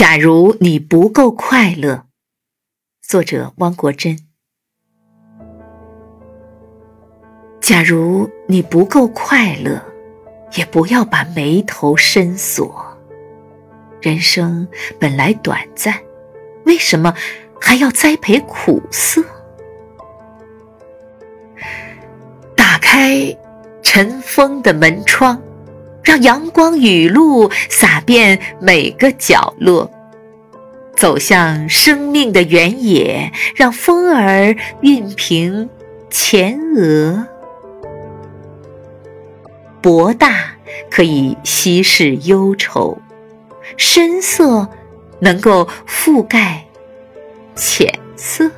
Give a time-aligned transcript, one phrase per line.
[0.00, 2.06] 假如你不够快乐，
[3.02, 4.18] 作者汪国真。
[7.60, 9.78] 假如你不够快乐，
[10.56, 12.82] 也不要把眉头深锁。
[14.00, 14.66] 人生
[14.98, 15.94] 本来短暂，
[16.64, 17.14] 为什么
[17.60, 19.22] 还要栽培苦涩？
[22.56, 23.36] 打开
[23.82, 25.38] 尘封的门窗。
[26.02, 29.90] 让阳光雨露洒遍每个角落，
[30.96, 35.68] 走向生命的原野，让风儿熨平
[36.10, 37.26] 前额。
[39.82, 40.56] 博大
[40.90, 42.98] 可以稀释忧愁，
[43.76, 44.68] 深色
[45.20, 46.64] 能够覆盖
[47.54, 48.50] 浅色。